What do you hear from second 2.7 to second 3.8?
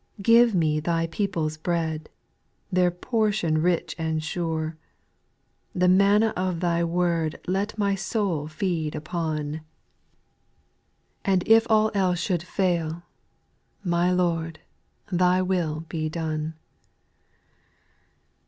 Their portion